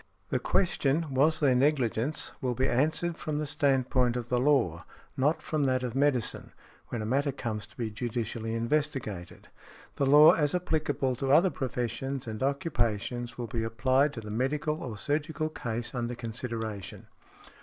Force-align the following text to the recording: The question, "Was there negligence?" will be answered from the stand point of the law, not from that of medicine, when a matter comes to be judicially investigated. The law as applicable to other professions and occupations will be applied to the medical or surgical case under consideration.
The 0.29 0.39
question, 0.39 1.13
"Was 1.13 1.39
there 1.39 1.53
negligence?" 1.53 2.31
will 2.41 2.55
be 2.55 2.67
answered 2.67 3.17
from 3.19 3.37
the 3.37 3.45
stand 3.45 3.91
point 3.91 4.17
of 4.17 4.29
the 4.29 4.39
law, 4.39 4.83
not 5.15 5.43
from 5.43 5.65
that 5.65 5.83
of 5.83 5.93
medicine, 5.93 6.53
when 6.87 7.03
a 7.03 7.05
matter 7.05 7.31
comes 7.31 7.67
to 7.67 7.77
be 7.77 7.91
judicially 7.91 8.55
investigated. 8.55 9.49
The 9.97 10.07
law 10.07 10.31
as 10.33 10.55
applicable 10.55 11.17
to 11.17 11.31
other 11.31 11.51
professions 11.51 12.25
and 12.25 12.41
occupations 12.41 13.37
will 13.37 13.45
be 13.45 13.63
applied 13.63 14.13
to 14.13 14.21
the 14.21 14.31
medical 14.31 14.81
or 14.81 14.97
surgical 14.97 15.49
case 15.49 15.93
under 15.93 16.15
consideration. 16.15 17.05